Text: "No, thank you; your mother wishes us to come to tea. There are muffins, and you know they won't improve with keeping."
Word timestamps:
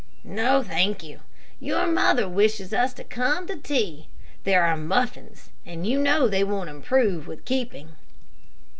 "No, 0.23 0.63
thank 0.63 1.03
you; 1.03 1.19
your 1.59 1.85
mother 1.85 2.27
wishes 2.27 2.73
us 2.73 2.91
to 2.95 3.03
come 3.03 3.45
to 3.45 3.55
tea. 3.55 4.07
There 4.45 4.63
are 4.63 4.75
muffins, 4.75 5.51
and 5.63 5.85
you 5.85 5.99
know 5.99 6.27
they 6.27 6.43
won't 6.43 6.71
improve 6.71 7.27
with 7.27 7.45
keeping." 7.45 7.89